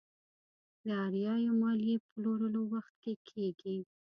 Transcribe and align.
داراییو 0.87 1.53
ماليې 1.61 1.95
پلورلو 2.11 2.61
وخت 2.73 2.93
کې 3.03 3.13
کېږي. 3.29 3.77